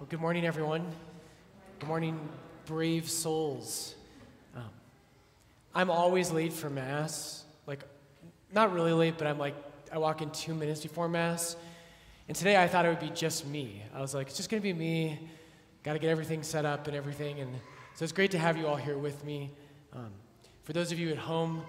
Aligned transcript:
Well, 0.00 0.06
good 0.08 0.20
morning, 0.22 0.46
everyone. 0.46 0.86
Good 1.78 1.86
morning, 1.86 2.18
brave 2.64 3.10
souls. 3.10 3.94
Um, 4.56 4.70
I'm 5.74 5.90
always 5.90 6.30
late 6.30 6.54
for 6.54 6.70
Mass. 6.70 7.44
Like, 7.66 7.84
not 8.50 8.72
really 8.72 8.94
late, 8.94 9.18
but 9.18 9.26
I'm 9.26 9.36
like, 9.36 9.54
I 9.92 9.98
walk 9.98 10.22
in 10.22 10.30
two 10.30 10.54
minutes 10.54 10.80
before 10.80 11.06
Mass. 11.06 11.54
And 12.28 12.34
today 12.34 12.56
I 12.56 12.66
thought 12.66 12.86
it 12.86 12.88
would 12.88 12.98
be 12.98 13.10
just 13.10 13.46
me. 13.46 13.82
I 13.94 14.00
was 14.00 14.14
like, 14.14 14.28
it's 14.28 14.38
just 14.38 14.48
going 14.48 14.62
to 14.62 14.66
be 14.66 14.72
me. 14.72 15.18
Got 15.82 15.92
to 15.92 15.98
get 15.98 16.08
everything 16.08 16.42
set 16.44 16.64
up 16.64 16.86
and 16.86 16.96
everything. 16.96 17.38
And 17.40 17.54
so 17.94 18.02
it's 18.02 18.12
great 18.12 18.30
to 18.30 18.38
have 18.38 18.56
you 18.56 18.68
all 18.68 18.76
here 18.76 18.96
with 18.96 19.22
me. 19.22 19.50
Um, 19.92 20.12
for 20.62 20.72
those 20.72 20.92
of 20.92 20.98
you 20.98 21.10
at 21.10 21.18
home, 21.18 21.62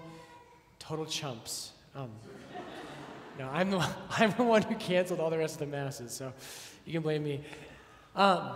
total 0.78 1.04
chumps. 1.04 1.72
Um, 1.94 2.08
no, 3.38 3.50
I'm 3.50 3.70
the, 3.70 3.86
I'm 4.10 4.32
the 4.38 4.42
one 4.42 4.62
who 4.62 4.74
canceled 4.76 5.20
all 5.20 5.28
the 5.28 5.36
rest 5.36 5.60
of 5.60 5.70
the 5.70 5.76
Masses, 5.76 6.12
so 6.12 6.32
you 6.86 6.94
can 6.94 7.02
blame 7.02 7.24
me. 7.24 7.42
Um, 8.14 8.50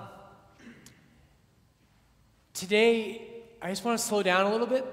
today, 2.53 3.23
I 3.63 3.71
just 3.71 3.87
want 3.87 3.99
to 3.99 4.05
slow 4.05 4.23
down 4.23 4.45
a 4.45 4.53
little 4.53 4.67
bit 4.67 4.85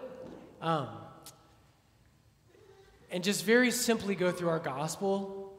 um, 0.62 0.88
and 3.12 3.22
just 3.22 3.44
very 3.44 3.72
simply 3.72 4.16
go 4.16 4.32
through 4.32 4.48
our 4.48 4.60
gospel. 4.60 5.54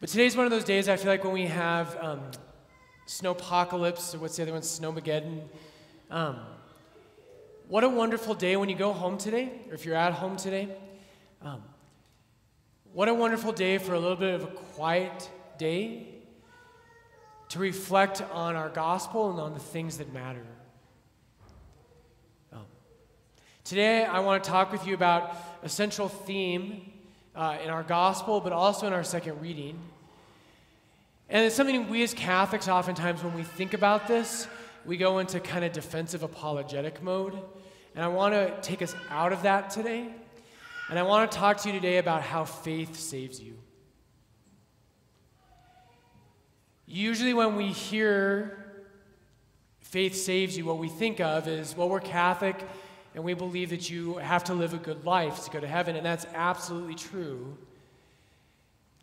But 0.00 0.08
today's 0.08 0.34
one 0.34 0.46
of 0.46 0.50
those 0.50 0.64
days 0.64 0.88
I 0.88 0.96
feel 0.96 1.08
like 1.08 1.22
when 1.22 1.34
we 1.34 1.46
have 1.48 1.94
um, 2.00 2.22
snowpocalypse, 3.06 4.14
or 4.14 4.20
what's 4.20 4.36
the 4.36 4.44
other 4.44 4.52
one, 4.52 4.62
snowmageddon. 4.62 5.42
Um, 6.10 6.38
what 7.68 7.84
a 7.84 7.90
wonderful 7.90 8.32
day 8.32 8.56
when 8.56 8.70
you 8.70 8.74
go 8.74 8.94
home 8.94 9.18
today, 9.18 9.52
or 9.68 9.74
if 9.74 9.84
you're 9.84 9.96
at 9.96 10.14
home 10.14 10.38
today. 10.38 10.68
Um, 11.42 11.62
what 12.94 13.08
a 13.10 13.14
wonderful 13.14 13.52
day 13.52 13.76
for 13.76 13.92
a 13.92 14.00
little 14.00 14.16
bit 14.16 14.32
of 14.32 14.44
a 14.44 14.46
quiet 14.46 15.28
day 15.58 16.11
to 17.52 17.58
reflect 17.58 18.22
on 18.32 18.56
our 18.56 18.70
gospel 18.70 19.30
and 19.30 19.38
on 19.38 19.52
the 19.52 19.60
things 19.60 19.98
that 19.98 20.10
matter. 20.10 20.46
Um, 22.50 22.64
today, 23.62 24.06
I 24.06 24.20
want 24.20 24.42
to 24.42 24.48
talk 24.48 24.72
with 24.72 24.86
you 24.86 24.94
about 24.94 25.36
a 25.62 25.68
central 25.68 26.08
theme 26.08 26.90
uh, 27.36 27.58
in 27.62 27.68
our 27.68 27.82
gospel, 27.82 28.40
but 28.40 28.54
also 28.54 28.86
in 28.86 28.94
our 28.94 29.04
second 29.04 29.38
reading. 29.42 29.78
And 31.28 31.44
it's 31.44 31.54
something 31.54 31.90
we 31.90 32.02
as 32.02 32.14
Catholics, 32.14 32.68
oftentimes, 32.68 33.22
when 33.22 33.34
we 33.34 33.42
think 33.42 33.74
about 33.74 34.08
this, 34.08 34.46
we 34.86 34.96
go 34.96 35.18
into 35.18 35.38
kind 35.38 35.62
of 35.62 35.72
defensive 35.72 36.22
apologetic 36.22 37.02
mode. 37.02 37.38
And 37.94 38.02
I 38.02 38.08
want 38.08 38.32
to 38.32 38.58
take 38.62 38.80
us 38.80 38.94
out 39.10 39.34
of 39.34 39.42
that 39.42 39.68
today. 39.68 40.08
And 40.88 40.98
I 40.98 41.02
want 41.02 41.30
to 41.30 41.36
talk 41.36 41.58
to 41.58 41.68
you 41.68 41.74
today 41.74 41.98
about 41.98 42.22
how 42.22 42.46
faith 42.46 42.96
saves 42.96 43.38
you. 43.38 43.58
Usually, 46.92 47.32
when 47.32 47.56
we 47.56 47.68
hear 47.68 48.66
faith 49.80 50.14
saves 50.14 50.58
you, 50.58 50.66
what 50.66 50.76
we 50.76 50.90
think 50.90 51.20
of 51.20 51.48
is, 51.48 51.74
well, 51.74 51.88
we're 51.88 52.00
Catholic 52.00 52.62
and 53.14 53.24
we 53.24 53.32
believe 53.32 53.70
that 53.70 53.88
you 53.88 54.18
have 54.18 54.44
to 54.44 54.52
live 54.52 54.74
a 54.74 54.76
good 54.76 55.02
life 55.02 55.42
to 55.44 55.50
go 55.50 55.58
to 55.58 55.66
heaven, 55.66 55.96
and 55.96 56.04
that's 56.04 56.26
absolutely 56.34 56.94
true. 56.94 57.56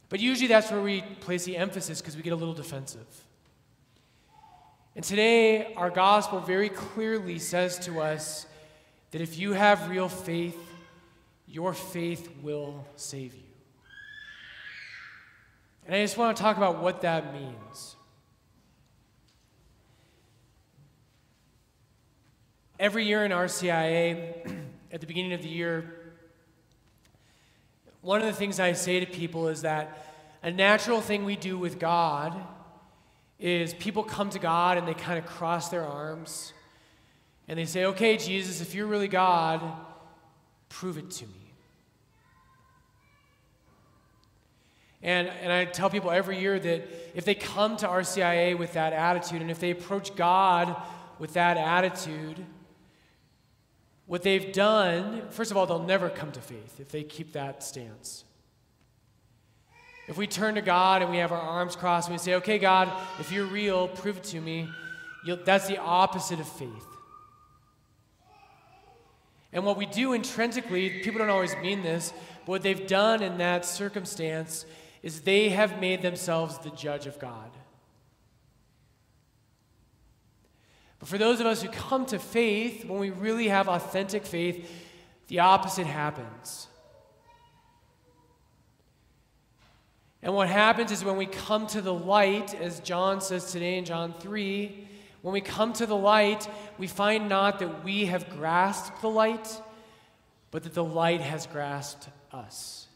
But 0.07 0.19
usually, 0.19 0.45
that's 0.45 0.69
where 0.69 0.81
we 0.83 1.01
place 1.01 1.45
the 1.45 1.57
emphasis 1.57 1.99
because 1.99 2.15
we 2.15 2.21
get 2.21 2.31
a 2.31 2.35
little 2.35 2.53
defensive. 2.53 3.07
And 4.95 5.03
today, 5.03 5.73
our 5.73 5.89
gospel 5.89 6.41
very 6.41 6.69
clearly 6.69 7.39
says 7.39 7.79
to 7.79 8.01
us 8.01 8.45
that 9.09 9.21
if 9.21 9.39
you 9.39 9.53
have 9.53 9.89
real 9.89 10.09
faith, 10.09 10.59
your 11.47 11.73
faith 11.73 12.29
will 12.43 12.85
save 12.97 13.33
you. 13.33 13.48
And 15.89 15.95
I 15.95 16.03
just 16.03 16.17
want 16.19 16.37
to 16.37 16.43
talk 16.43 16.55
about 16.55 16.83
what 16.83 17.01
that 17.01 17.33
means. 17.33 17.95
Every 22.79 23.05
year 23.05 23.25
in 23.25 23.31
RCIA, 23.31 24.47
at 24.91 25.01
the 25.01 25.07
beginning 25.07 25.33
of 25.33 25.41
the 25.41 25.49
year, 25.49 26.13
one 28.01 28.22
of 28.22 28.28
the 28.28 28.33
things 28.33 28.59
I 28.59 28.73
say 28.73 28.99
to 28.99 29.07
people 29.07 29.47
is 29.47 29.63
that 29.63 30.05
a 30.44 30.51
natural 30.51 31.01
thing 31.01 31.25
we 31.25 31.35
do 31.35 31.57
with 31.57 31.79
God 31.79 32.39
is 33.39 33.73
people 33.73 34.03
come 34.03 34.29
to 34.29 34.38
God 34.38 34.78
and 34.78 34.88
they 34.88 34.94
kind 34.94 35.17
of 35.17 35.25
cross 35.25 35.69
their 35.69 35.88
arms 35.88 36.53
and 37.47 37.57
they 37.57 37.66
say, 37.66 37.85
Okay, 37.85 38.16
Jesus, 38.16 38.61
if 38.61 38.75
you're 38.75 38.85
really 38.85 39.07
God, 39.07 39.63
prove 40.69 40.99
it 40.99 41.09
to 41.09 41.25
me. 41.25 41.48
And, 45.01 45.27
and 45.27 45.51
I 45.51 45.65
tell 45.65 45.89
people 45.89 46.11
every 46.11 46.39
year 46.39 46.59
that 46.59 46.87
if 47.15 47.23
they 47.25 47.35
come 47.35 47.77
to 47.77 47.87
RCIA 47.87 48.57
with 48.57 48.73
that 48.73 48.93
attitude 48.93 49.41
and 49.41 49.49
if 49.49 49.59
they 49.59 49.71
approach 49.71 50.15
God 50.15 50.75
with 51.19 51.33
that 51.33 51.57
attitude, 51.57 52.45
what 54.05 54.23
they've 54.23 54.51
done, 54.51 55.23
first 55.29 55.51
of 55.51 55.57
all, 55.57 55.65
they'll 55.65 55.83
never 55.83 56.09
come 56.09 56.31
to 56.31 56.41
faith 56.41 56.79
if 56.79 56.89
they 56.89 57.03
keep 57.03 57.33
that 57.33 57.63
stance. 57.63 58.25
If 60.07 60.17
we 60.17 60.25
turn 60.25 60.55
to 60.55 60.61
God 60.61 61.03
and 61.03 61.11
we 61.11 61.17
have 61.17 61.31
our 61.31 61.39
arms 61.39 61.75
crossed 61.75 62.07
and 62.07 62.16
we 62.16 62.19
say, 62.19 62.33
okay, 62.35 62.57
God, 62.57 62.91
if 63.19 63.31
you're 63.31 63.45
real, 63.45 63.87
prove 63.87 64.17
it 64.17 64.23
to 64.25 64.41
me, 64.41 64.67
that's 65.45 65.67
the 65.67 65.77
opposite 65.77 66.39
of 66.39 66.47
faith. 66.47 66.85
And 69.53 69.66
what 69.66 69.77
we 69.77 69.85
do 69.85 70.13
intrinsically, 70.13 71.01
people 71.01 71.19
don't 71.19 71.29
always 71.29 71.55
mean 71.57 71.83
this, 71.83 72.11
but 72.45 72.47
what 72.47 72.61
they've 72.63 72.87
done 72.87 73.21
in 73.21 73.37
that 73.37 73.66
circumstance 73.66 74.66
is 75.01 75.21
they 75.21 75.49
have 75.49 75.79
made 75.79 76.01
themselves 76.01 76.57
the 76.59 76.69
judge 76.71 77.05
of 77.05 77.19
God. 77.19 77.51
But 80.99 81.07
for 81.07 81.17
those 81.17 81.39
of 81.39 81.45
us 81.45 81.61
who 81.61 81.69
come 81.69 82.05
to 82.07 82.19
faith, 82.19 82.85
when 82.85 82.99
we 82.99 83.09
really 83.09 83.47
have 83.47 83.69
authentic 83.69 84.25
faith, 84.25 84.69
the 85.27 85.39
opposite 85.39 85.87
happens. 85.87 86.67
And 90.21 90.33
what 90.33 90.49
happens 90.49 90.91
is 90.91 91.05
when 91.05 91.16
we 91.16 91.25
come 91.25 91.66
to 91.67 91.81
the 91.81 91.93
light, 91.93 92.53
as 92.53 92.81
John 92.81 93.21
says 93.21 93.53
today 93.53 93.77
in 93.77 93.85
John 93.85 94.13
3, 94.19 94.87
when 95.21 95.33
we 95.33 95.39
come 95.39 95.71
to 95.73 95.85
the 95.85 95.95
light, 95.95 96.47
we 96.77 96.87
find 96.87 97.29
not 97.29 97.59
that 97.59 97.85
we 97.85 98.05
have 98.07 98.29
grasped 98.29 99.01
the 99.01 99.09
light, 99.09 99.61
but 100.51 100.63
that 100.63 100.73
the 100.73 100.83
light 100.83 101.21
has 101.21 101.47
grasped 101.47 102.09
us. 102.33 102.88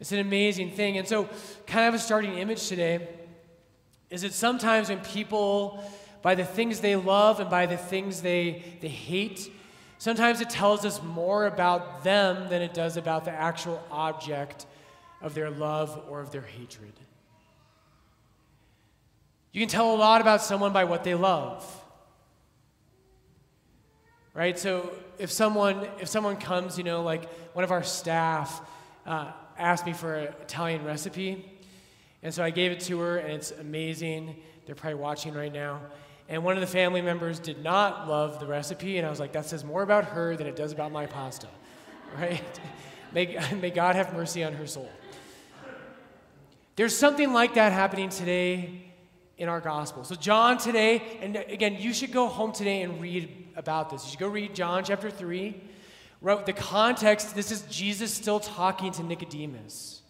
It's 0.00 0.12
an 0.12 0.20
amazing 0.20 0.70
thing. 0.70 0.96
And 0.98 1.08
so, 1.08 1.28
kind 1.66 1.88
of 1.88 1.94
a 1.94 1.98
starting 1.98 2.38
image 2.38 2.68
today 2.68 3.08
is 4.10 4.22
that 4.22 4.32
sometimes 4.32 4.88
when 4.88 5.00
people, 5.00 5.82
by 6.22 6.34
the 6.34 6.44
things 6.44 6.80
they 6.80 6.96
love 6.96 7.40
and 7.40 7.50
by 7.50 7.66
the 7.66 7.76
things 7.76 8.22
they, 8.22 8.62
they 8.80 8.88
hate, 8.88 9.50
sometimes 9.98 10.40
it 10.40 10.48
tells 10.48 10.84
us 10.84 11.02
more 11.02 11.46
about 11.46 12.04
them 12.04 12.48
than 12.48 12.62
it 12.62 12.74
does 12.74 12.96
about 12.96 13.24
the 13.24 13.32
actual 13.32 13.82
object 13.90 14.66
of 15.20 15.34
their 15.34 15.50
love 15.50 16.00
or 16.08 16.20
of 16.20 16.30
their 16.30 16.42
hatred. 16.42 16.92
You 19.52 19.60
can 19.60 19.68
tell 19.68 19.94
a 19.94 19.96
lot 19.96 20.20
about 20.20 20.42
someone 20.42 20.72
by 20.72 20.84
what 20.84 21.04
they 21.04 21.14
love. 21.14 21.66
Right? 24.32 24.56
So 24.56 24.92
if 25.18 25.32
someone 25.32 25.88
if 26.00 26.06
someone 26.06 26.36
comes, 26.36 26.78
you 26.78 26.84
know, 26.84 27.02
like 27.02 27.28
one 27.54 27.64
of 27.64 27.72
our 27.72 27.82
staff 27.82 28.60
uh, 29.04 29.32
asked 29.58 29.86
me 29.86 29.92
for 29.92 30.14
an 30.14 30.34
Italian 30.40 30.84
recipe. 30.84 31.44
And 32.22 32.32
so 32.32 32.42
I 32.42 32.50
gave 32.50 32.72
it 32.72 32.80
to 32.80 32.98
her, 33.00 33.18
and 33.18 33.32
it's 33.32 33.50
amazing. 33.52 34.36
They're 34.66 34.74
probably 34.74 34.98
watching 34.98 35.34
right 35.34 35.52
now. 35.52 35.80
And 36.28 36.44
one 36.44 36.54
of 36.54 36.60
the 36.60 36.66
family 36.66 37.00
members 37.00 37.38
did 37.38 37.62
not 37.62 38.08
love 38.08 38.38
the 38.40 38.46
recipe, 38.46 38.98
and 38.98 39.06
I 39.06 39.10
was 39.10 39.20
like, 39.20 39.32
that 39.32 39.46
says 39.46 39.64
more 39.64 39.82
about 39.82 40.04
her 40.06 40.36
than 40.36 40.46
it 40.46 40.56
does 40.56 40.72
about 40.72 40.92
my 40.92 41.06
pasta, 41.06 41.48
right? 42.18 42.42
may, 43.12 43.38
may 43.60 43.70
God 43.70 43.96
have 43.96 44.12
mercy 44.12 44.44
on 44.44 44.52
her 44.54 44.66
soul. 44.66 44.90
There's 46.76 46.96
something 46.96 47.32
like 47.32 47.54
that 47.54 47.72
happening 47.72 48.08
today 48.08 48.84
in 49.36 49.48
our 49.48 49.60
gospel. 49.60 50.04
So, 50.04 50.14
John 50.14 50.58
today, 50.58 51.18
and 51.20 51.36
again, 51.36 51.76
you 51.78 51.92
should 51.92 52.12
go 52.12 52.28
home 52.28 52.52
today 52.52 52.82
and 52.82 53.00
read 53.00 53.48
about 53.56 53.90
this. 53.90 54.04
You 54.04 54.10
should 54.10 54.20
go 54.20 54.28
read 54.28 54.54
John 54.54 54.84
chapter 54.84 55.10
3 55.10 55.67
wrote 56.20 56.46
the 56.46 56.52
context 56.52 57.34
this 57.34 57.50
is 57.50 57.62
Jesus 57.62 58.12
still 58.12 58.40
talking 58.40 58.92
to 58.92 59.02
Nicodemus. 59.02 60.02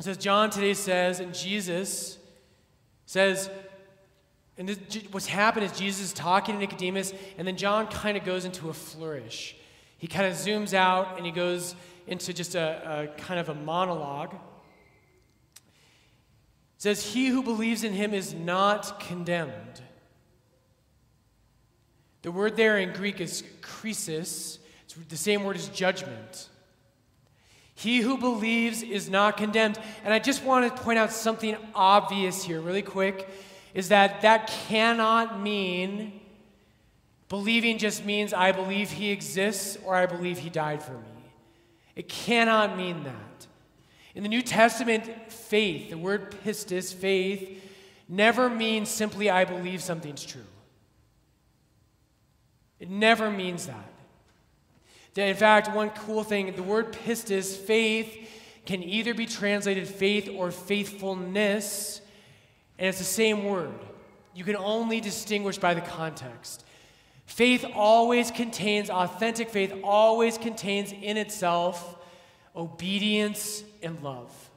Says, 0.00 0.16
John 0.16 0.48
today 0.48 0.72
says, 0.72 1.20
and 1.20 1.34
Jesus 1.34 2.16
says, 3.04 3.50
and 4.56 4.68
this, 4.68 4.78
what's 5.10 5.26
happened 5.26 5.66
is 5.66 5.72
Jesus 5.72 6.06
is 6.06 6.12
talking 6.14 6.54
to 6.54 6.58
Nicodemus, 6.60 7.12
and 7.36 7.46
then 7.46 7.56
John 7.56 7.86
kind 7.86 8.16
of 8.16 8.24
goes 8.24 8.46
into 8.46 8.70
a 8.70 8.72
flourish. 8.72 9.56
He 9.98 10.06
kind 10.06 10.26
of 10.26 10.32
zooms 10.32 10.72
out 10.72 11.18
and 11.18 11.26
he 11.26 11.32
goes 11.32 11.74
into 12.06 12.32
just 12.32 12.54
a, 12.54 13.10
a 13.14 13.20
kind 13.20 13.38
of 13.38 13.50
a 13.50 13.54
monologue. 13.54 14.32
It 14.34 14.40
says, 16.78 17.12
He 17.12 17.26
who 17.26 17.42
believes 17.42 17.84
in 17.84 17.92
him 17.92 18.14
is 18.14 18.32
not 18.32 19.00
condemned. 19.00 19.82
The 22.22 22.30
word 22.30 22.56
there 22.56 22.78
in 22.78 22.92
Greek 22.92 23.20
is 23.20 23.42
krisis. 23.62 24.58
It's 24.84 24.94
the 25.08 25.16
same 25.16 25.44
word 25.44 25.56
as 25.56 25.68
judgment. 25.68 26.48
He 27.74 28.00
who 28.00 28.18
believes 28.18 28.82
is 28.82 29.08
not 29.08 29.38
condemned. 29.38 29.78
And 30.04 30.12
I 30.12 30.18
just 30.18 30.44
want 30.44 30.76
to 30.76 30.82
point 30.82 30.98
out 30.98 31.12
something 31.12 31.56
obvious 31.74 32.44
here, 32.44 32.60
really 32.60 32.82
quick, 32.82 33.28
is 33.72 33.88
that 33.88 34.20
that 34.20 34.48
cannot 34.68 35.40
mean 35.40 36.20
believing 37.30 37.78
just 37.78 38.04
means 38.04 38.34
I 38.34 38.52
believe 38.52 38.90
he 38.90 39.10
exists 39.10 39.78
or 39.84 39.94
I 39.94 40.04
believe 40.04 40.38
he 40.38 40.50
died 40.50 40.82
for 40.82 40.92
me. 40.92 41.32
It 41.96 42.08
cannot 42.08 42.76
mean 42.76 43.04
that. 43.04 43.46
In 44.14 44.22
the 44.22 44.28
New 44.28 44.42
Testament, 44.42 45.32
faith, 45.32 45.90
the 45.90 45.96
word 45.96 46.34
pistis, 46.44 46.92
faith, 46.92 47.62
never 48.08 48.50
means 48.50 48.90
simply 48.90 49.30
I 49.30 49.44
believe 49.44 49.80
something's 49.82 50.24
true. 50.24 50.42
It 52.80 52.88
never 52.90 53.30
means 53.30 53.66
that. 53.66 53.86
In 55.16 55.36
fact, 55.36 55.74
one 55.74 55.90
cool 55.90 56.24
thing, 56.24 56.54
the 56.56 56.62
word 56.62 56.92
pistis, 56.92 57.54
faith, 57.56 58.28
can 58.64 58.82
either 58.82 59.12
be 59.12 59.26
translated 59.26 59.86
faith 59.86 60.30
or 60.34 60.50
faithfulness, 60.50 62.00
and 62.78 62.88
it's 62.88 62.98
the 62.98 63.04
same 63.04 63.44
word. 63.44 63.78
You 64.34 64.44
can 64.44 64.56
only 64.56 65.00
distinguish 65.00 65.58
by 65.58 65.74
the 65.74 65.80
context. 65.80 66.64
Faith 67.26 67.64
always 67.74 68.30
contains, 68.30 68.88
authentic 68.88 69.50
faith 69.50 69.74
always 69.84 70.38
contains 70.38 70.92
in 70.92 71.16
itself 71.16 71.96
obedience 72.56 73.62
and 73.82 74.02
love. 74.02 74.50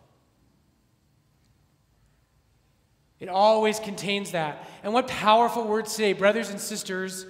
It 3.19 3.29
always 3.29 3.79
contains 3.79 4.31
that. 4.31 4.67
And 4.83 4.93
what 4.93 5.07
powerful 5.07 5.65
words 5.65 5.95
today, 5.95 6.13
brothers 6.13 6.49
and 6.49 6.59
sisters. 6.59 7.25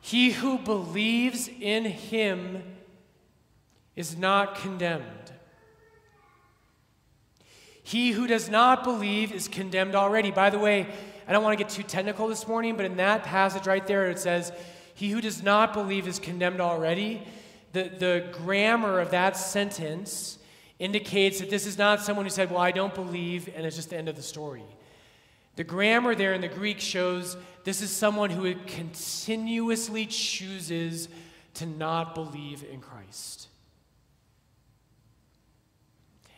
He 0.00 0.30
who 0.30 0.58
believes 0.58 1.48
in 1.48 1.84
him 1.84 2.62
is 3.96 4.16
not 4.16 4.54
condemned. 4.54 5.32
He 7.82 8.12
who 8.12 8.26
does 8.26 8.48
not 8.48 8.84
believe 8.84 9.32
is 9.32 9.48
condemned 9.48 9.94
already. 9.94 10.30
By 10.30 10.50
the 10.50 10.58
way, 10.58 10.86
I 11.26 11.32
don't 11.32 11.42
want 11.42 11.58
to 11.58 11.64
get 11.64 11.72
too 11.72 11.82
technical 11.82 12.28
this 12.28 12.46
morning, 12.46 12.76
but 12.76 12.84
in 12.84 12.96
that 12.98 13.24
passage 13.24 13.66
right 13.66 13.86
there, 13.86 14.10
it 14.10 14.18
says, 14.18 14.52
He 14.94 15.10
who 15.10 15.20
does 15.20 15.42
not 15.42 15.72
believe 15.72 16.06
is 16.06 16.18
condemned 16.18 16.60
already. 16.60 17.22
The, 17.72 17.90
the 17.98 18.26
grammar 18.32 19.00
of 19.00 19.10
that 19.10 19.36
sentence 19.36 20.38
indicates 20.78 21.40
that 21.40 21.50
this 21.50 21.66
is 21.66 21.76
not 21.76 22.00
someone 22.00 22.24
who 22.26 22.30
said, 22.30 22.50
Well, 22.50 22.60
I 22.60 22.70
don't 22.70 22.94
believe, 22.94 23.48
and 23.54 23.66
it's 23.66 23.76
just 23.76 23.90
the 23.90 23.96
end 23.96 24.08
of 24.08 24.16
the 24.16 24.22
story. 24.22 24.64
The 25.58 25.64
grammar 25.64 26.14
there 26.14 26.34
in 26.34 26.40
the 26.40 26.46
Greek 26.46 26.78
shows 26.78 27.36
this 27.64 27.82
is 27.82 27.90
someone 27.90 28.30
who 28.30 28.54
continuously 28.68 30.06
chooses 30.06 31.08
to 31.54 31.66
not 31.66 32.14
believe 32.14 32.62
in 32.62 32.80
Christ. 32.80 33.48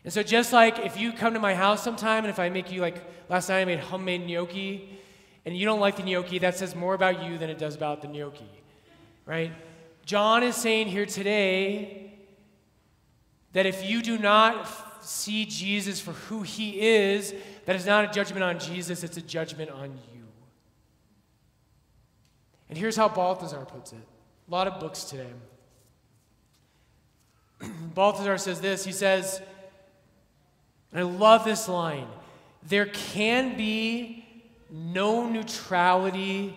And 0.04 0.10
so, 0.10 0.22
just 0.22 0.54
like 0.54 0.78
if 0.78 0.98
you 0.98 1.12
come 1.12 1.34
to 1.34 1.38
my 1.38 1.54
house 1.54 1.82
sometime 1.84 2.24
and 2.24 2.30
if 2.30 2.38
I 2.38 2.48
make 2.48 2.72
you, 2.72 2.80
like 2.80 2.96
last 3.28 3.50
night 3.50 3.60
I 3.60 3.64
made 3.66 3.80
homemade 3.80 4.26
gnocchi, 4.26 4.98
and 5.44 5.54
you 5.54 5.66
don't 5.66 5.80
like 5.80 5.98
the 5.98 6.02
gnocchi, 6.02 6.38
that 6.38 6.56
says 6.56 6.74
more 6.74 6.94
about 6.94 7.22
you 7.22 7.36
than 7.36 7.50
it 7.50 7.58
does 7.58 7.76
about 7.76 8.00
the 8.00 8.08
gnocchi, 8.08 8.48
right? 9.26 9.52
John 10.06 10.42
is 10.42 10.56
saying 10.56 10.86
here 10.86 11.04
today 11.04 12.14
that 13.52 13.66
if 13.66 13.84
you 13.84 14.00
do 14.00 14.16
not 14.16 14.66
see 15.04 15.44
Jesus 15.44 16.00
for 16.00 16.12
who 16.12 16.40
he 16.40 16.80
is, 16.80 17.34
that 17.70 17.76
is 17.76 17.86
not 17.86 18.04
a 18.04 18.08
judgment 18.08 18.42
on 18.42 18.58
Jesus, 18.58 19.04
it's 19.04 19.16
a 19.16 19.22
judgment 19.22 19.70
on 19.70 19.90
you. 20.12 20.24
And 22.68 22.76
here's 22.76 22.96
how 22.96 23.08
Balthasar 23.08 23.64
puts 23.64 23.92
it 23.92 24.00
a 24.48 24.50
lot 24.50 24.66
of 24.66 24.80
books 24.80 25.04
today. 25.04 25.30
Balthasar 27.94 28.38
says 28.38 28.60
this 28.60 28.84
he 28.84 28.90
says, 28.90 29.40
I 30.92 31.02
love 31.02 31.44
this 31.44 31.68
line 31.68 32.08
there 32.66 32.86
can 32.86 33.56
be 33.56 34.26
no 34.68 35.28
neutrality 35.28 36.56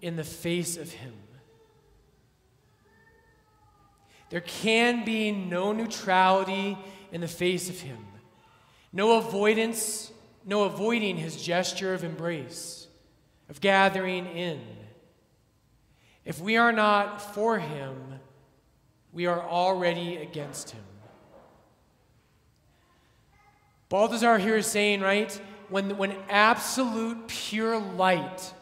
in 0.00 0.16
the 0.16 0.24
face 0.24 0.78
of 0.78 0.90
him. 0.90 1.12
There 4.30 4.40
can 4.40 5.04
be 5.04 5.30
no 5.30 5.72
neutrality 5.72 6.78
in 7.12 7.20
the 7.20 7.28
face 7.28 7.68
of 7.68 7.78
him. 7.80 7.98
No 8.94 9.18
avoidance, 9.18 10.10
no 10.44 10.64
avoiding 10.64 11.16
his 11.16 11.40
gesture 11.40 11.94
of 11.94 12.04
embrace, 12.04 12.86
of 13.48 13.60
gathering 13.60 14.26
in. 14.26 14.60
If 16.24 16.40
we 16.40 16.56
are 16.56 16.72
not 16.72 17.34
for 17.34 17.58
him, 17.58 18.20
we 19.12 19.26
are 19.26 19.42
already 19.42 20.16
against 20.16 20.70
him. 20.70 20.82
Balthasar 23.88 24.38
here 24.38 24.56
is 24.56 24.66
saying, 24.66 25.02
right, 25.02 25.32
when, 25.68 25.96
when 25.96 26.16
absolute 26.28 27.28
pure 27.28 27.78
light, 27.78 28.52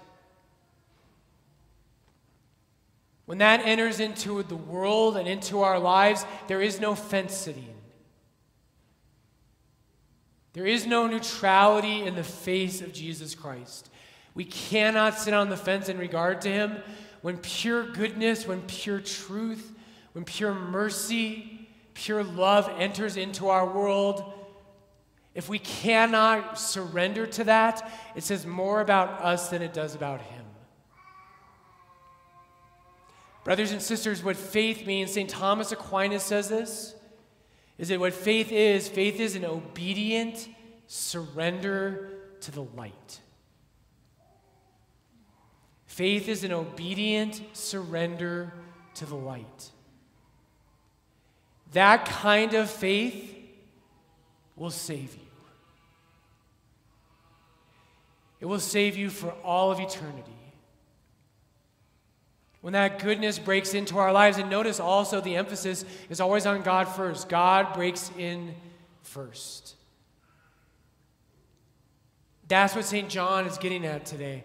when 3.24 3.38
that 3.38 3.60
enters 3.64 4.00
into 4.00 4.42
the 4.42 4.56
world 4.56 5.16
and 5.16 5.26
into 5.26 5.60
our 5.60 5.78
lives, 5.78 6.26
there 6.48 6.60
is 6.60 6.80
no 6.80 6.94
fence 6.94 7.34
sitting. 7.34 7.74
There 10.52 10.66
is 10.66 10.86
no 10.86 11.06
neutrality 11.06 12.02
in 12.02 12.14
the 12.14 12.24
face 12.24 12.82
of 12.82 12.92
Jesus 12.92 13.34
Christ. 13.34 13.88
We 14.34 14.44
cannot 14.44 15.18
sit 15.18 15.34
on 15.34 15.48
the 15.48 15.56
fence 15.56 15.88
in 15.88 15.98
regard 15.98 16.40
to 16.42 16.50
him 16.50 16.78
when 17.22 17.38
pure 17.38 17.86
goodness, 17.86 18.46
when 18.46 18.62
pure 18.62 19.00
truth, 19.00 19.72
when 20.12 20.24
pure 20.24 20.54
mercy, 20.54 21.68
pure 21.94 22.24
love 22.24 22.70
enters 22.78 23.16
into 23.16 23.48
our 23.48 23.66
world. 23.66 24.34
If 25.34 25.48
we 25.48 25.58
cannot 25.58 26.58
surrender 26.58 27.26
to 27.26 27.44
that, 27.44 27.90
it 28.14 28.22
says 28.22 28.44
more 28.44 28.80
about 28.80 29.22
us 29.22 29.48
than 29.48 29.62
it 29.62 29.72
does 29.72 29.94
about 29.94 30.20
him. 30.20 30.44
Brothers 33.44 33.72
and 33.72 33.82
sisters, 33.82 34.22
what 34.22 34.36
faith 34.36 34.86
means, 34.86 35.12
St. 35.12 35.28
Thomas 35.28 35.72
Aquinas 35.72 36.22
says 36.22 36.48
this 36.48 36.94
is 37.78 37.88
that 37.88 38.00
what 38.00 38.12
faith 38.12 38.52
is, 38.52 38.88
faith 38.88 39.18
is 39.20 39.34
an 39.34 39.44
obedient 39.44 40.48
surrender 40.86 42.10
to 42.40 42.50
the 42.50 42.62
light. 42.62 43.20
Faith 45.86 46.28
is 46.28 46.44
an 46.44 46.52
obedient 46.52 47.42
surrender 47.52 48.52
to 48.94 49.06
the 49.06 49.14
light. 49.14 49.70
That 51.72 52.04
kind 52.04 52.54
of 52.54 52.70
faith 52.70 53.34
will 54.56 54.70
save 54.70 55.14
you. 55.14 55.20
It 58.40 58.46
will 58.46 58.60
save 58.60 58.96
you 58.96 59.08
for 59.08 59.30
all 59.44 59.70
of 59.70 59.80
eternity. 59.80 60.41
When 62.62 62.74
that 62.74 63.00
goodness 63.00 63.40
breaks 63.40 63.74
into 63.74 63.98
our 63.98 64.12
lives, 64.12 64.38
and 64.38 64.48
notice 64.48 64.78
also 64.78 65.20
the 65.20 65.34
emphasis 65.36 65.84
is 66.08 66.20
always 66.20 66.46
on 66.46 66.62
God 66.62 66.84
first. 66.84 67.28
God 67.28 67.74
breaks 67.74 68.10
in 68.16 68.54
first. 69.02 69.74
That's 72.46 72.74
what 72.76 72.84
St. 72.84 73.08
John 73.08 73.46
is 73.46 73.58
getting 73.58 73.84
at 73.84 74.06
today. 74.06 74.44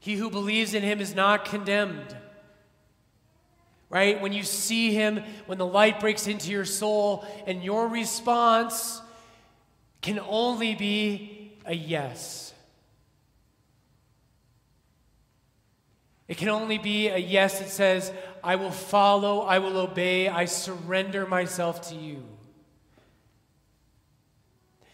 He 0.00 0.16
who 0.16 0.28
believes 0.28 0.74
in 0.74 0.82
him 0.82 1.00
is 1.00 1.14
not 1.14 1.44
condemned. 1.44 2.16
Right? 3.88 4.20
When 4.20 4.32
you 4.32 4.42
see 4.42 4.92
him, 4.92 5.22
when 5.46 5.58
the 5.58 5.66
light 5.66 6.00
breaks 6.00 6.26
into 6.26 6.50
your 6.50 6.64
soul, 6.64 7.24
and 7.46 7.62
your 7.62 7.86
response 7.86 9.00
can 10.00 10.18
only 10.18 10.74
be 10.74 11.52
a 11.64 11.74
yes. 11.74 12.51
It 16.28 16.36
can 16.36 16.48
only 16.48 16.78
be 16.78 17.08
a 17.08 17.18
yes 17.18 17.58
that 17.58 17.68
says, 17.68 18.12
I 18.42 18.56
will 18.56 18.70
follow, 18.70 19.40
I 19.40 19.58
will 19.58 19.78
obey, 19.78 20.28
I 20.28 20.46
surrender 20.46 21.26
myself 21.26 21.90
to 21.90 21.94
you. 21.94 22.24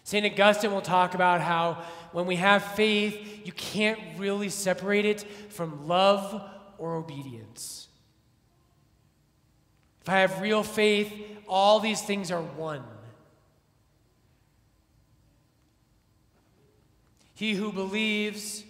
St. 0.05 0.25
Augustine 0.25 0.73
will 0.73 0.81
talk 0.81 1.15
about 1.15 1.43
how 1.43 1.85
when 2.13 2.25
we 2.25 2.37
have 2.37 2.65
faith, 2.65 3.45
you 3.45 3.53
can't 3.53 4.01
really 4.17 4.49
separate 4.49 5.05
it 5.05 5.21
from 5.51 5.87
love 5.87 6.43
or 6.79 6.97
obedience. 6.97 7.89
If 10.01 10.09
I 10.09 10.21
have 10.21 10.41
real 10.41 10.63
faith, 10.63 11.13
all 11.47 11.81
these 11.81 12.01
things 12.01 12.31
are 12.31 12.41
one. 12.41 12.83
He 17.35 17.53
who 17.53 17.71
believes 17.71 18.65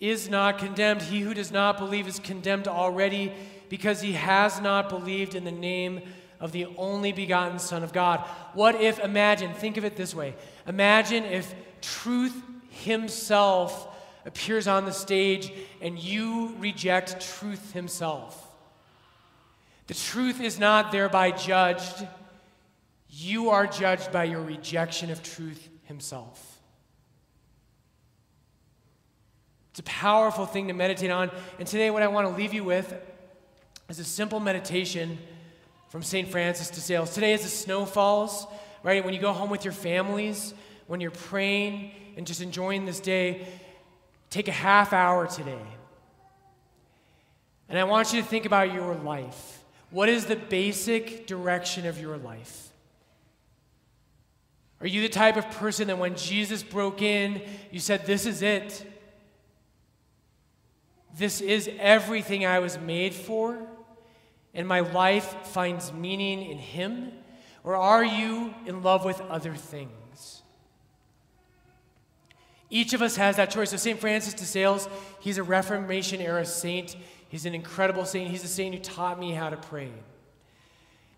is 0.00 0.28
not 0.28 0.58
condemned. 0.58 1.02
He 1.02 1.20
who 1.20 1.34
does 1.34 1.50
not 1.50 1.78
believe 1.78 2.06
is 2.06 2.18
condemned 2.18 2.68
already 2.68 3.32
because 3.68 4.00
he 4.00 4.12
has 4.12 4.60
not 4.60 4.88
believed 4.88 5.34
in 5.34 5.44
the 5.44 5.52
name 5.52 6.02
of 6.38 6.52
the 6.52 6.66
only 6.76 7.12
begotten 7.12 7.58
Son 7.58 7.82
of 7.82 7.92
God. 7.92 8.20
What 8.52 8.74
if, 8.80 8.98
imagine, 8.98 9.54
think 9.54 9.76
of 9.76 9.84
it 9.84 9.96
this 9.96 10.14
way 10.14 10.34
imagine 10.66 11.24
if 11.24 11.54
truth 11.80 12.34
himself 12.70 13.94
appears 14.26 14.66
on 14.68 14.84
the 14.84 14.92
stage 14.92 15.52
and 15.80 15.98
you 15.98 16.54
reject 16.58 17.20
truth 17.38 17.72
himself. 17.72 18.42
The 19.86 19.94
truth 19.94 20.40
is 20.40 20.58
not 20.58 20.90
thereby 20.90 21.30
judged. 21.30 22.06
You 23.08 23.50
are 23.50 23.66
judged 23.66 24.12
by 24.12 24.24
your 24.24 24.42
rejection 24.42 25.10
of 25.10 25.22
truth 25.22 25.68
himself. 25.84 26.55
It's 29.76 29.80
a 29.80 29.92
powerful 29.92 30.46
thing 30.46 30.68
to 30.68 30.72
meditate 30.72 31.10
on. 31.10 31.30
And 31.58 31.68
today, 31.68 31.90
what 31.90 32.02
I 32.02 32.06
want 32.06 32.26
to 32.26 32.34
leave 32.34 32.54
you 32.54 32.64
with 32.64 32.94
is 33.90 33.98
a 33.98 34.04
simple 34.04 34.40
meditation 34.40 35.18
from 35.90 36.02
St. 36.02 36.30
Francis 36.30 36.70
de 36.70 36.80
Sales. 36.80 37.12
Today, 37.12 37.34
as 37.34 37.42
the 37.42 37.50
snow 37.50 37.84
falls, 37.84 38.46
right, 38.82 39.04
when 39.04 39.12
you 39.12 39.20
go 39.20 39.34
home 39.34 39.50
with 39.50 39.66
your 39.66 39.74
families, 39.74 40.54
when 40.86 41.02
you're 41.02 41.10
praying 41.10 41.90
and 42.16 42.26
just 42.26 42.40
enjoying 42.40 42.86
this 42.86 43.00
day, 43.00 43.46
take 44.30 44.48
a 44.48 44.52
half 44.52 44.94
hour 44.94 45.26
today. 45.26 45.60
And 47.68 47.78
I 47.78 47.84
want 47.84 48.14
you 48.14 48.22
to 48.22 48.26
think 48.26 48.46
about 48.46 48.72
your 48.72 48.94
life. 48.94 49.62
What 49.90 50.08
is 50.08 50.24
the 50.24 50.36
basic 50.36 51.26
direction 51.26 51.84
of 51.84 52.00
your 52.00 52.16
life? 52.16 52.70
Are 54.80 54.86
you 54.86 55.02
the 55.02 55.10
type 55.10 55.36
of 55.36 55.50
person 55.50 55.88
that 55.88 55.98
when 55.98 56.16
Jesus 56.16 56.62
broke 56.62 57.02
in, 57.02 57.42
you 57.70 57.78
said, 57.78 58.06
This 58.06 58.24
is 58.24 58.40
it? 58.40 58.94
This 61.16 61.40
is 61.40 61.70
everything 61.78 62.44
I 62.44 62.58
was 62.58 62.78
made 62.78 63.14
for, 63.14 63.58
and 64.52 64.68
my 64.68 64.80
life 64.80 65.34
finds 65.44 65.92
meaning 65.92 66.50
in 66.50 66.58
Him? 66.58 67.12
Or 67.64 67.74
are 67.74 68.04
you 68.04 68.54
in 68.66 68.82
love 68.82 69.04
with 69.04 69.20
other 69.22 69.54
things? 69.54 70.42
Each 72.68 72.92
of 72.92 73.00
us 73.00 73.16
has 73.16 73.36
that 73.36 73.50
choice. 73.50 73.70
So, 73.70 73.76
St. 73.76 73.98
Francis 73.98 74.34
de 74.34 74.44
Sales, 74.44 74.88
he's 75.20 75.38
a 75.38 75.42
Reformation 75.42 76.20
era 76.20 76.44
saint. 76.44 76.96
He's 77.28 77.46
an 77.46 77.54
incredible 77.54 78.04
saint. 78.04 78.30
He's 78.30 78.42
the 78.42 78.48
saint 78.48 78.74
who 78.74 78.80
taught 78.80 79.18
me 79.18 79.32
how 79.32 79.50
to 79.50 79.56
pray. 79.56 79.90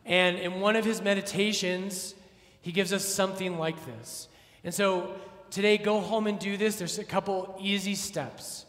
And 0.05 0.39
in 0.39 0.61
one 0.61 0.77
of 0.77 0.85
his 0.85 1.03
meditations, 1.03 2.15
he 2.61 2.71
gives 2.71 2.93
us 2.93 3.05
something 3.05 3.59
like 3.59 3.85
this. 3.85 4.29
And 4.63 4.73
so 4.73 5.15
today, 5.51 5.77
go 5.77 6.01
home 6.01 6.27
and 6.27 6.39
do 6.39 6.57
this. 6.57 6.77
There's 6.77 6.99
a 6.99 7.05
couple 7.05 7.57
easy 7.61 7.95
steps. 7.95 8.65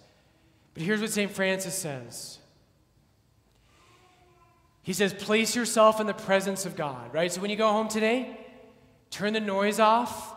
But 0.80 0.86
here's 0.86 1.02
what 1.02 1.10
St. 1.10 1.30
Francis 1.30 1.76
says 1.76 2.40
He 4.82 4.94
says, 4.94 5.14
Place 5.14 5.54
yourself 5.54 6.00
in 6.00 6.08
the 6.08 6.14
presence 6.14 6.66
of 6.66 6.78
God, 6.78 7.14
right? 7.14 7.30
So 7.30 7.42
when 7.42 7.50
you 7.50 7.58
go 7.58 7.70
home 7.70 7.90
today, 7.90 8.40
turn 9.10 9.34
the 9.34 9.42
noise 9.42 9.82
off, 9.82 10.34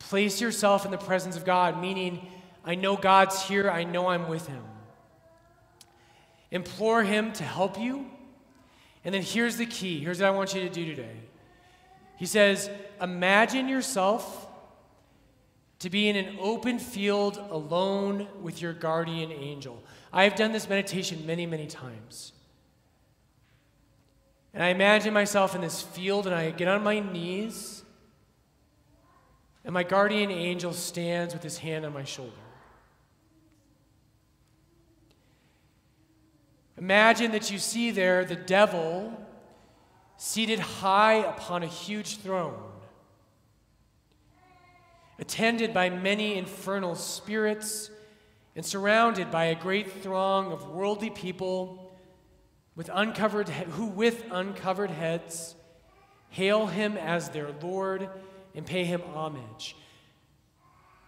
place 0.00 0.40
yourself 0.40 0.84
in 0.84 0.90
the 0.90 0.98
presence 0.98 1.36
of 1.36 1.44
God, 1.44 1.80
meaning, 1.80 2.26
I 2.64 2.74
know 2.74 2.96
God's 2.96 3.42
here, 3.42 3.70
I 3.70 3.84
know 3.84 4.08
I'm 4.08 4.28
with 4.28 4.48
Him. 4.48 4.64
Implore 6.50 7.04
Him 7.04 7.32
to 7.34 7.44
help 7.44 7.78
you. 7.78 8.10
And 9.04 9.14
then 9.14 9.22
here's 9.22 9.56
the 9.56 9.66
key. 9.66 10.00
Here's 10.00 10.18
what 10.18 10.26
I 10.26 10.30
want 10.30 10.52
you 10.52 10.62
to 10.62 10.68
do 10.68 10.84
today. 10.84 11.16
He 12.16 12.26
says, 12.26 12.68
Imagine 13.00 13.68
yourself 13.68 14.48
to 15.80 15.90
be 15.90 16.08
in 16.08 16.16
an 16.16 16.36
open 16.40 16.78
field 16.78 17.38
alone 17.50 18.28
with 18.40 18.62
your 18.62 18.72
guardian 18.72 19.32
angel. 19.32 19.82
I 20.12 20.24
have 20.24 20.36
done 20.36 20.52
this 20.52 20.68
meditation 20.68 21.26
many, 21.26 21.46
many 21.46 21.66
times. 21.66 22.32
And 24.52 24.62
I 24.62 24.68
imagine 24.68 25.14
myself 25.14 25.54
in 25.54 25.60
this 25.60 25.80
field, 25.80 26.26
and 26.26 26.34
I 26.34 26.50
get 26.50 26.68
on 26.68 26.82
my 26.82 27.00
knees, 27.00 27.82
and 29.64 29.72
my 29.72 29.82
guardian 29.82 30.30
angel 30.30 30.72
stands 30.72 31.34
with 31.34 31.42
his 31.42 31.58
hand 31.58 31.84
on 31.84 31.92
my 31.92 32.04
shoulder. 32.04 32.32
Imagine 36.76 37.32
that 37.32 37.50
you 37.50 37.58
see 37.58 37.90
there 37.90 38.24
the 38.24 38.36
devil 38.36 39.12
seated 40.16 40.58
high 40.58 41.14
upon 41.14 41.62
a 41.62 41.66
huge 41.66 42.18
throne, 42.18 42.58
attended 45.20 45.72
by 45.74 45.90
many 45.90 46.36
infernal 46.36 46.94
spirits, 46.94 47.90
and 48.56 48.64
surrounded 48.64 49.30
by 49.30 49.46
a 49.46 49.54
great 49.54 50.02
throng 50.02 50.52
of 50.52 50.68
worldly 50.70 51.10
people 51.10 51.92
with 52.74 52.90
uncovered 52.92 53.48
who 53.48 53.86
with 53.86 54.24
uncovered 54.30 54.90
heads 54.90 55.54
hail 56.30 56.66
him 56.66 56.96
as 56.96 57.28
their 57.28 57.50
Lord 57.62 58.08
and 58.54 58.66
pay 58.66 58.84
him 58.84 59.02
homage. 59.14 59.76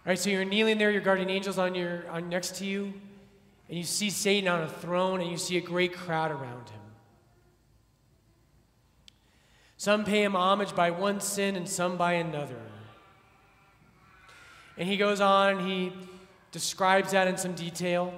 All 0.05 0.11
right, 0.11 0.19
so 0.19 0.29
you're 0.29 0.45
kneeling 0.45 0.77
there, 0.77 0.91
your 0.91 1.01
guardian 1.01 1.29
angels 1.29 1.57
on 1.57 1.75
your 1.75 2.09
on 2.09 2.29
next 2.29 2.55
to 2.57 2.65
you 2.65 2.93
and 3.69 3.77
you 3.77 3.83
see 3.83 4.09
Satan 4.09 4.47
on 4.47 4.61
a 4.61 4.67
throne, 4.67 5.21
and 5.21 5.31
you 5.31 5.37
see 5.37 5.57
a 5.57 5.61
great 5.61 5.93
crowd 5.93 6.31
around 6.31 6.69
him. 6.69 6.81
Some 9.77 10.05
pay 10.05 10.23
him 10.23 10.35
homage 10.35 10.75
by 10.75 10.91
one 10.91 11.19
sin, 11.21 11.55
and 11.55 11.67
some 11.67 11.97
by 11.97 12.13
another. 12.13 12.61
And 14.77 14.87
he 14.87 14.97
goes 14.97 15.21
on, 15.21 15.57
and 15.57 15.67
he 15.67 15.93
describes 16.51 17.11
that 17.11 17.27
in 17.27 17.37
some 17.37 17.53
detail. 17.53 18.13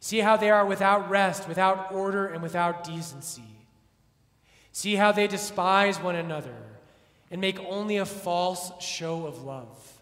See 0.00 0.18
how 0.18 0.36
they 0.36 0.50
are 0.50 0.64
without 0.64 1.10
rest, 1.10 1.46
without 1.46 1.92
order, 1.92 2.26
and 2.26 2.42
without 2.42 2.84
decency. 2.84 3.42
See 4.72 4.94
how 4.94 5.12
they 5.12 5.26
despise 5.26 6.00
one 6.00 6.16
another 6.16 6.56
and 7.30 7.40
make 7.40 7.60
only 7.60 7.98
a 7.98 8.06
false 8.06 8.72
show 8.80 9.26
of 9.26 9.44
love. 9.44 10.00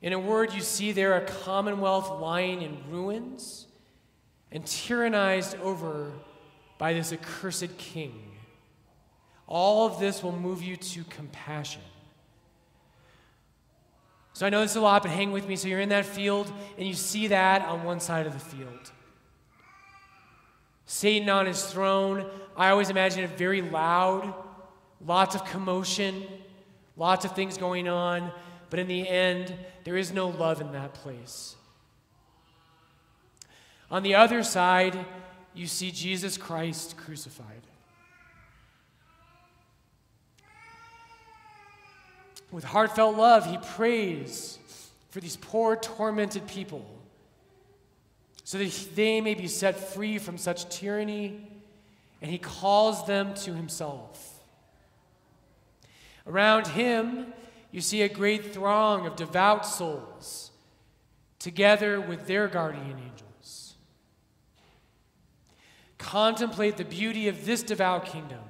In 0.00 0.12
a 0.12 0.18
word, 0.18 0.52
you 0.52 0.60
see 0.60 0.92
there 0.92 1.16
a 1.16 1.24
commonwealth 1.24 2.20
lying 2.20 2.62
in 2.62 2.76
ruins 2.90 3.66
and 4.50 4.64
tyrannized 4.64 5.58
over 5.60 6.10
by 6.76 6.92
this 6.92 7.12
accursed 7.12 7.78
king. 7.78 8.32
All 9.46 9.86
of 9.86 10.00
this 10.00 10.22
will 10.22 10.36
move 10.36 10.62
you 10.62 10.76
to 10.76 11.04
compassion. 11.04 11.82
So 14.34 14.46
I 14.46 14.50
know 14.50 14.62
this 14.62 14.72
is 14.72 14.76
a 14.76 14.80
lot, 14.80 15.02
but 15.02 15.10
hang 15.10 15.32
with 15.32 15.46
me. 15.46 15.56
So 15.56 15.68
you're 15.68 15.80
in 15.80 15.90
that 15.90 16.06
field 16.06 16.52
and 16.78 16.86
you 16.86 16.94
see 16.94 17.28
that 17.28 17.62
on 17.62 17.84
one 17.84 18.00
side 18.00 18.26
of 18.26 18.32
the 18.32 18.38
field. 18.38 18.92
Satan 20.86 21.28
on 21.28 21.46
his 21.46 21.62
throne. 21.64 22.26
I 22.56 22.70
always 22.70 22.90
imagine 22.90 23.24
it 23.24 23.30
very 23.38 23.62
loud, 23.62 24.34
lots 25.04 25.34
of 25.34 25.44
commotion, 25.44 26.24
lots 26.96 27.24
of 27.24 27.34
things 27.34 27.56
going 27.56 27.88
on. 27.88 28.30
But 28.70 28.78
in 28.78 28.88
the 28.88 29.08
end, 29.08 29.54
there 29.84 29.96
is 29.96 30.12
no 30.12 30.28
love 30.28 30.60
in 30.60 30.72
that 30.72 30.94
place. 30.94 31.56
On 33.90 34.02
the 34.02 34.14
other 34.14 34.42
side, 34.42 34.98
you 35.54 35.66
see 35.66 35.90
Jesus 35.90 36.38
Christ 36.38 36.96
crucified. 36.96 37.66
With 42.52 42.64
heartfelt 42.64 43.16
love, 43.16 43.46
he 43.46 43.56
prays 43.56 44.58
for 45.08 45.20
these 45.20 45.36
poor, 45.36 45.74
tormented 45.74 46.46
people 46.46 46.86
so 48.44 48.58
that 48.58 48.88
they 48.94 49.20
may 49.20 49.34
be 49.34 49.48
set 49.48 49.78
free 49.78 50.18
from 50.18 50.36
such 50.36 50.68
tyranny, 50.68 51.48
and 52.20 52.30
he 52.30 52.38
calls 52.38 53.06
them 53.06 53.34
to 53.34 53.54
himself. 53.54 54.40
Around 56.26 56.68
him, 56.68 57.32
you 57.70 57.80
see 57.80 58.02
a 58.02 58.08
great 58.08 58.52
throng 58.52 59.06
of 59.06 59.16
devout 59.16 59.64
souls 59.64 60.50
together 61.38 62.00
with 62.00 62.26
their 62.26 62.48
guardian 62.48 62.98
angels. 62.98 63.74
Contemplate 65.98 66.76
the 66.76 66.84
beauty 66.84 67.28
of 67.28 67.46
this 67.46 67.62
devout 67.62 68.06
kingdom. 68.06 68.40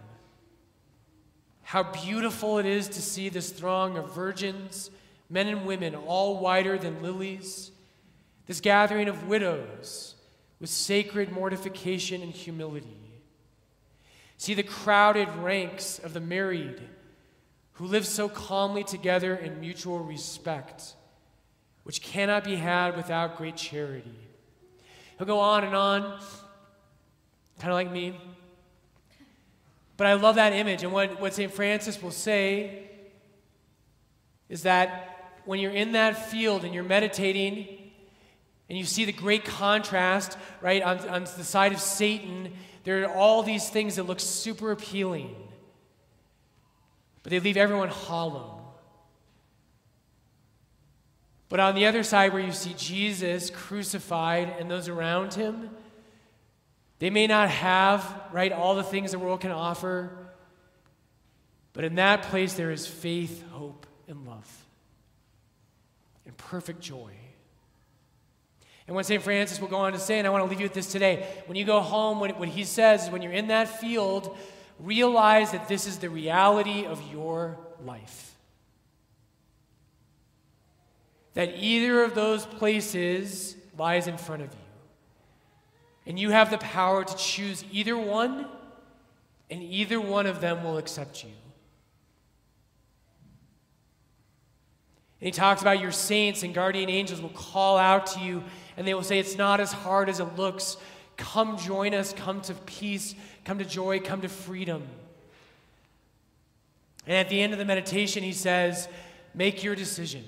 How 1.73 1.85
beautiful 1.85 2.59
it 2.59 2.67
is 2.67 2.87
to 2.89 3.01
see 3.01 3.31
this 3.31 3.49
throng 3.49 3.97
of 3.97 4.15
virgins, 4.15 4.91
men 5.31 5.47
and 5.47 5.65
women, 5.65 5.95
all 5.95 6.39
whiter 6.39 6.77
than 6.77 7.03
lilies, 7.03 7.71
this 8.45 8.61
gathering 8.61 9.09
of 9.09 9.27
widows 9.27 10.15
with 10.61 10.69
sacred 10.69 11.33
mortification 11.33 12.21
and 12.21 12.31
humility. 12.31 13.23
See 14.37 14.53
the 14.53 14.63
crowded 14.63 15.35
ranks 15.37 15.99
of 15.99 16.13
the 16.13 16.21
married 16.21 16.83
who 17.73 17.87
live 17.87 18.07
so 18.07 18.29
calmly 18.29 18.85
together 18.85 19.35
in 19.35 19.59
mutual 19.59 20.01
respect, 20.01 20.93
which 21.85 22.03
cannot 22.03 22.45
be 22.45 22.57
had 22.57 22.99
without 22.99 23.39
great 23.39 23.57
charity. 23.57 24.19
He'll 25.17 25.27
go 25.27 25.41
on 25.41 25.65
and 25.65 25.75
on, 25.75 26.21
kind 27.59 27.73
of 27.73 27.77
like 27.77 27.91
me. 27.91 28.21
But 30.03 30.09
I 30.09 30.15
love 30.15 30.35
that 30.35 30.53
image. 30.53 30.83
And 30.83 30.93
what, 30.93 31.21
what 31.21 31.33
St. 31.33 31.53
Francis 31.53 32.03
will 32.03 32.11
say 32.11 32.91
is 34.49 34.65
that 34.65 35.39
when 35.45 35.61
you're 35.61 35.71
in 35.71 35.93
that 35.93 36.29
field 36.29 36.65
and 36.65 36.75
you're 36.75 36.83
meditating, 36.83 37.69
and 38.69 38.77
you 38.77 38.85
see 38.85 39.05
the 39.05 39.13
great 39.13 39.45
contrast, 39.45 40.37
right, 40.61 40.83
on, 40.83 40.99
on 41.09 41.23
the 41.23 41.45
side 41.45 41.71
of 41.71 41.79
Satan, 41.79 42.53
there 42.83 43.05
are 43.05 43.15
all 43.15 43.45
these 43.45 43.71
things 43.71 43.95
that 43.95 44.03
look 44.03 44.19
super 44.19 44.73
appealing 44.73 45.37
but 47.23 47.31
they 47.31 47.39
leave 47.39 47.57
everyone 47.57 47.89
hollow. 47.89 48.59
But 51.49 51.61
on 51.61 51.77
the 51.77 51.87
other 51.87 52.03
side, 52.03 52.33
where 52.33 52.43
you 52.43 52.51
see 52.51 52.75
Jesus 52.77 53.49
crucified 53.49 54.57
and 54.59 54.69
those 54.69 54.89
around 54.89 55.35
him, 55.35 55.71
they 57.03 57.11
may 57.11 57.27
not 57.27 57.49
have, 57.49 58.07
right, 58.31 58.53
all 58.53 58.77
the 58.77 58.85
things 58.85 59.11
the 59.11 59.19
world 59.19 59.41
can 59.41 59.51
offer, 59.51 60.09
but 61.73 61.83
in 61.83 61.97
that 61.97 62.23
place 62.23 62.53
there 62.53 62.71
is 62.71 62.87
faith, 62.87 63.43
hope, 63.51 63.89
and 64.07 64.25
love, 64.25 64.49
and 66.25 66.37
perfect 66.37 66.81
joy. 66.81 67.11
And 68.87 68.95
what 68.95 69.05
St. 69.05 69.21
Francis 69.21 69.61
will 69.61 69.67
go 69.67 69.79
on 69.79 69.95
to 69.95 69.99
say, 69.99 70.19
and 70.19 70.29
I 70.29 70.31
want 70.31 70.45
to 70.45 70.49
leave 70.49 70.61
you 70.61 70.67
with 70.67 70.75
this 70.75 70.93
today 70.93 71.27
when 71.47 71.57
you 71.57 71.65
go 71.65 71.81
home, 71.81 72.21
when, 72.21 72.31
what 72.37 72.47
he 72.47 72.63
says 72.63 73.07
is 73.07 73.11
when 73.11 73.21
you're 73.21 73.33
in 73.33 73.49
that 73.49 73.81
field, 73.81 74.39
realize 74.79 75.51
that 75.51 75.67
this 75.67 75.89
is 75.89 75.99
the 75.99 76.09
reality 76.09 76.87
of 76.87 77.03
your 77.11 77.59
life. 77.85 78.37
That 81.35 81.53
either 81.57 82.05
of 82.05 82.15
those 82.15 82.47
places 82.47 83.57
lies 83.77 84.07
in 84.07 84.19
front 84.19 84.43
of 84.43 84.53
you. 84.55 84.62
And 86.07 86.19
you 86.19 86.31
have 86.31 86.51
the 86.51 86.59
power 86.59 87.05
to 87.05 87.17
choose 87.17 87.65
either 87.71 87.97
one, 87.97 88.47
and 89.51 89.63
either 89.63 90.01
one 90.01 90.27
of 90.27 90.41
them 90.41 90.65
will 90.65 90.79
accept 90.79 91.23
you. 91.23 91.31
And 95.21 95.27
he 95.27 95.31
talks 95.31 95.63
about 95.63 95.79
your 95.79 95.93
saints 95.93 96.43
and 96.43 96.53
guardian 96.53 96.91
angels 96.91 97.23
will 97.23 97.29
call 97.29 97.79
out 97.79 98.07
to 98.09 98.21
you 98.21 98.43
and 98.77 98.85
they 98.87 98.93
will 98.93 99.05
say, 99.05 99.21
It's 99.21 99.37
not 99.37 99.61
as 99.61 99.73
hard 99.73 100.09
as 100.09 100.19
it 100.19 100.37
looks. 100.37 100.77
Come 101.17 101.57
join 101.59 101.95
us. 101.95 102.13
Come 102.13 102.41
to 102.43 102.55
peace. 102.55 103.15
Come 103.45 103.59
to 103.59 103.65
joy. 103.65 104.01
Come 104.01 104.23
to 104.23 104.29
freedom. 104.29 104.83
And 107.07 107.17
at 107.17 107.29
the 107.29 107.41
end 107.41 107.53
of 107.53 107.61
the 107.61 107.65
meditation, 107.65 108.25
he 108.25 108.33
says, 108.33 108.89
Make 109.33 109.63
your 109.63 109.77
decision. 109.77 110.25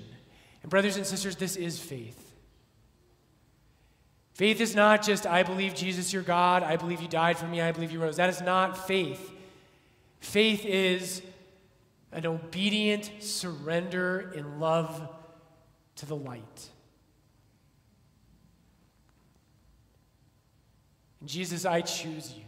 And, 0.61 0.69
brothers 0.69 0.95
and 0.95 1.05
sisters, 1.05 1.35
this 1.35 1.57
is 1.57 1.77
faith. 1.77 2.24
Faith 4.35 4.59
is 4.59 4.75
not 4.75 5.01
just, 5.01 5.25
I 5.25 5.43
believe 5.43 5.73
Jesus, 5.73 6.11
your 6.11 6.21
God. 6.21 6.61
I 6.61 6.75
believe 6.75 7.01
you 7.01 7.07
died 7.07 7.37
for 7.37 7.47
me. 7.47 7.61
I 7.61 7.71
believe 7.71 7.91
you 7.91 8.01
rose. 8.01 8.17
That 8.17 8.29
is 8.29 8.41
not 8.41 8.85
faith. 8.85 9.31
Faith 10.19 10.65
is 10.65 11.21
an 12.11 12.25
obedient 12.25 13.09
surrender 13.19 14.33
in 14.35 14.59
love 14.59 15.07
to 15.95 16.05
the 16.05 16.17
light. 16.17 16.69
Jesus, 21.25 21.65
I 21.65 21.79
choose 21.79 22.33
you. 22.35 22.43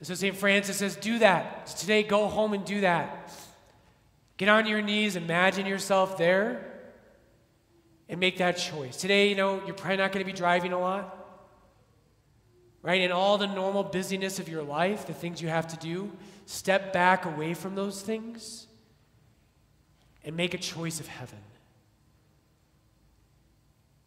And 0.00 0.06
so 0.06 0.14
St. 0.14 0.36
Francis 0.36 0.76
says, 0.76 0.96
do 0.96 1.18
that. 1.20 1.66
Today, 1.66 2.02
go 2.02 2.26
home 2.26 2.52
and 2.52 2.64
do 2.64 2.82
that. 2.82 3.32
Get 4.36 4.50
on 4.50 4.66
your 4.66 4.82
knees, 4.82 5.16
imagine 5.16 5.64
yourself 5.64 6.18
there, 6.18 6.65
and 8.08 8.20
make 8.20 8.38
that 8.38 8.52
choice. 8.52 8.96
Today, 8.96 9.28
you 9.28 9.34
know, 9.34 9.62
you're 9.64 9.74
probably 9.74 9.96
not 9.96 10.12
going 10.12 10.24
to 10.24 10.30
be 10.30 10.36
driving 10.36 10.72
a 10.72 10.78
lot. 10.78 11.24
Right? 12.82 13.00
In 13.00 13.10
all 13.10 13.36
the 13.36 13.48
normal 13.48 13.82
busyness 13.82 14.38
of 14.38 14.48
your 14.48 14.62
life, 14.62 15.06
the 15.06 15.12
things 15.12 15.42
you 15.42 15.48
have 15.48 15.66
to 15.68 15.76
do, 15.76 16.12
step 16.44 16.92
back 16.92 17.24
away 17.24 17.52
from 17.52 17.74
those 17.74 18.00
things 18.00 18.68
and 20.24 20.36
make 20.36 20.54
a 20.54 20.58
choice 20.58 21.00
of 21.00 21.08
heaven. 21.08 21.38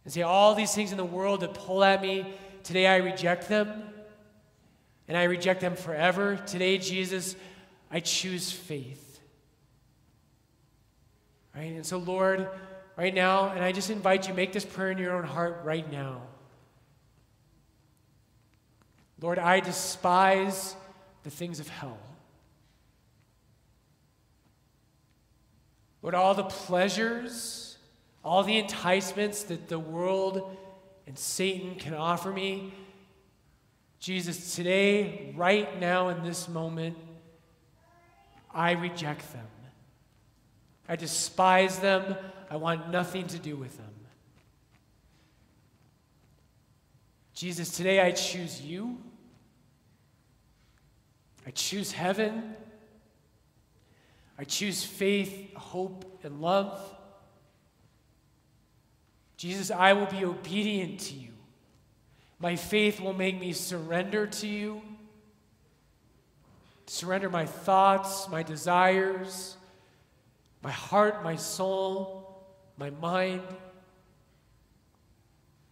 And 0.06 0.13
say, 0.13 0.22
all 0.22 0.56
these 0.56 0.74
things 0.74 0.91
in 0.91 0.98
the 0.98 1.06
world 1.06 1.41
that 1.41 1.53
pull 1.53 1.84
at 1.84 2.01
me, 2.01 2.34
today 2.63 2.88
I 2.88 2.98
reject 2.98 3.50
them. 3.50 3.84
And 5.10 5.18
I 5.18 5.24
reject 5.24 5.60
them 5.60 5.75
forever. 5.75 6.39
Today, 6.46 6.77
Jesus, 6.77 7.36
I 7.89 8.00
choose 8.00 8.51
faith. 8.51 9.20
Right? 11.56 11.74
And 11.74 11.86
so, 11.86 11.98
Lord, 11.98 12.48
right 13.00 13.13
now, 13.13 13.51
and 13.51 13.63
I 13.63 13.72
just 13.72 13.89
invite 13.89 14.27
you, 14.27 14.34
make 14.34 14.51
this 14.51 14.65
prayer 14.65 14.91
in 14.91 14.98
your 14.98 15.15
own 15.15 15.24
heart 15.24 15.62
right 15.63 15.89
now. 15.89 16.22
Lord, 19.22 19.39
I 19.39 19.62
despise 19.62 20.75
the 21.24 21.29
things 21.29 21.62
of 21.62 21.70
hell. 21.70 21.98
Lord, 26.01 26.14
all 26.14 26.33
the 26.33 26.44
pleasures, 26.44 27.77
all 28.22 28.44
the 28.44 28.57
enticements 28.57 29.44
that 29.44 29.70
the 29.70 29.79
world 29.79 30.57
and 31.07 31.18
Satan 31.18 31.75
can 31.75 31.94
offer 31.94 32.33
me, 32.33 32.74
Jesus, 34.01 34.55
today, 34.57 35.33
right 35.38 35.79
now, 35.79 36.09
in 36.09 36.22
this 36.24 36.50
moment, 36.50 36.98
I 38.53 38.72
reject 38.74 39.31
them. 39.31 39.48
I 40.90 40.96
despise 40.96 41.78
them. 41.80 42.18
I 42.50 42.56
want 42.56 42.90
nothing 42.90 43.28
to 43.28 43.38
do 43.38 43.56
with 43.56 43.78
them. 43.78 43.86
Jesus, 47.36 47.70
today 47.70 48.02
I 48.02 48.12
choose 48.12 48.60
you. 48.60 48.98
I 51.48 51.52
choose 51.52 51.92
heaven. 51.92 52.56
I 54.38 54.44
choose 54.44 54.84
faith, 54.84 55.54
hope, 55.56 56.20
and 56.24 56.42
love. 56.42 56.82
Jesus, 59.38 59.72
I 59.72 59.94
will 59.94 60.08
be 60.08 60.25
obedient 60.25 61.00
to 61.02 61.14
you. 61.14 61.30
My 62.40 62.56
faith 62.56 63.00
will 63.00 63.14
make 63.14 63.40
me 63.40 63.54
surrender 63.54 64.28
to 64.28 64.48
you, 64.48 64.82
surrender 66.88 67.30
my 67.30 67.46
thoughts, 67.46 68.28
my 68.28 68.44
desires, 68.44 69.56
my 70.61 70.72
heart, 70.72 71.24
my 71.24 71.35
soul, 71.35 72.43
my 72.77 72.89
mind. 72.89 73.43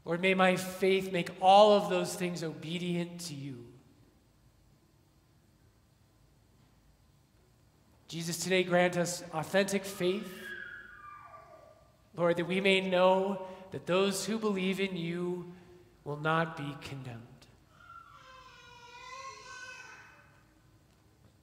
Lord, 0.06 0.21
may 0.21 0.34
my 0.34 0.56
faith 0.56 1.12
make 1.12 1.30
all 1.41 1.73
of 1.73 1.89
those 1.89 2.15
things 2.15 2.43
obedient 2.43 3.19
to 3.21 3.34
you. 3.34 3.65
Jesus, 8.08 8.38
today 8.38 8.63
grant 8.63 8.97
us 8.97 9.21
authentic 9.34 9.84
faith. 9.84 10.32
Lord, 12.15 12.38
that 12.38 12.47
we 12.47 12.62
may 12.62 12.80
know 12.80 13.45
that 13.71 13.86
those 13.86 14.26
who 14.26 14.39
believe 14.39 14.80
in 14.80 14.95
you 14.95 15.54
will 16.06 16.17
not 16.17 16.56
be 16.56 16.76
condemned. 16.82 17.37